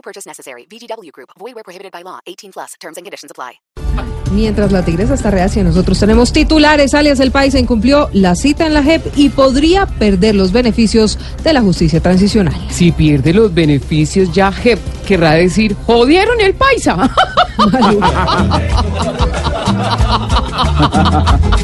[0.00, 0.64] No purchase necessary.
[0.66, 1.28] VGW Group.
[1.38, 2.20] Void where prohibited by law.
[2.26, 2.72] 18 plus.
[2.80, 3.60] Terms and conditions apply.
[4.32, 6.94] Mientras la tigresa está reacia, nosotros tenemos titulares.
[6.94, 11.52] Alias El País incumplió la cita en la JEP y podría perder los beneficios de
[11.52, 12.54] la justicia transicional.
[12.70, 16.96] Si pierde los beneficios ya JEP, querrá decir, jodieron el paisa.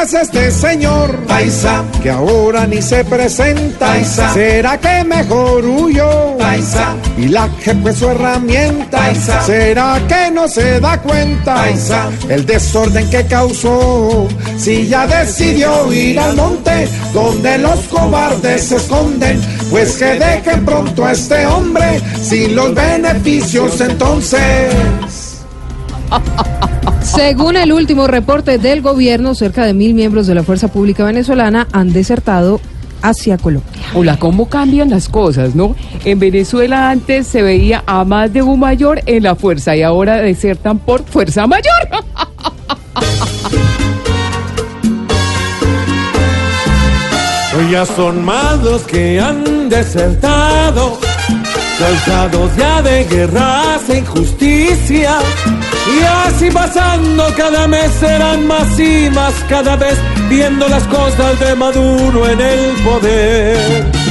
[0.00, 1.14] ¿Qué le pasa a este señor?
[1.26, 3.88] Paisa, que ahora ni se presenta.
[3.88, 6.38] Paisa, ¿será que mejor huyó?
[6.38, 8.96] Paisa, y la que fue su herramienta.
[8.96, 11.54] Paisa, ¿será que no se da cuenta?
[11.54, 14.26] Paisa, el desorden que causó.
[14.56, 21.04] Si ya decidió ir al monte, donde los cobardes se esconden, pues que dejen pronto
[21.04, 24.72] a este hombre sin los beneficios entonces.
[27.02, 31.66] Según el último reporte del gobierno, cerca de mil miembros de la Fuerza Pública Venezolana
[31.72, 32.60] han desertado
[33.02, 33.70] hacia Colombia.
[33.94, 35.74] Hola, ¿cómo cambian las cosas, no?
[36.04, 40.16] En Venezuela antes se veía a más de un mayor en la fuerza y ahora
[40.16, 41.72] desertan por fuerza mayor.
[47.56, 50.98] Hoy ya son más los que han desertado,
[51.78, 55.18] cansados ya de guerras e injusticia.
[55.88, 61.54] Y así pasando cada mes serán más y más cada vez viendo las cosas de
[61.54, 64.10] Maduro en el poder.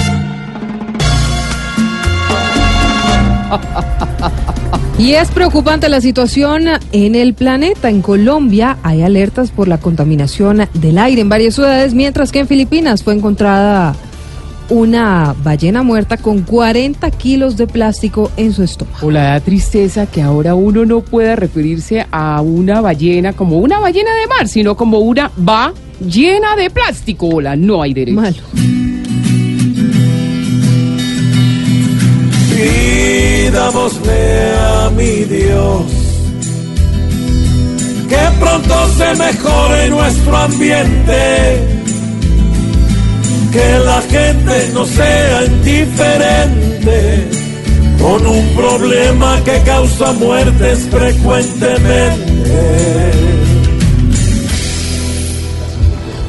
[4.97, 7.89] Y es preocupante la situación en el planeta.
[7.89, 12.47] En Colombia hay alertas por la contaminación del aire en varias ciudades, mientras que en
[12.47, 13.95] Filipinas fue encontrada
[14.69, 19.07] una ballena muerta con 40 kilos de plástico en su estómago.
[19.07, 24.13] Hola, da tristeza que ahora uno no pueda referirse a una ballena como una ballena
[24.15, 27.27] de mar, sino como una va llena de plástico.
[27.27, 28.21] Hola, no hay derecho.
[28.21, 28.37] Malo.
[32.55, 36.09] Pidámosle a mi Dios
[38.09, 41.78] que pronto se mejore nuestro ambiente,
[43.51, 47.27] que la gente no sea indiferente
[47.99, 52.39] con un problema que causa muertes frecuentemente.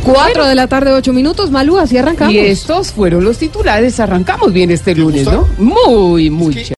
[0.03, 1.51] Cuatro de la tarde, ocho minutos.
[1.51, 2.35] Malú, así arrancamos.
[2.35, 4.01] Y estos fueron los titulares.
[4.01, 5.47] Arrancamos bien este lunes, ¿no?
[5.59, 6.75] Muy, muy chévere.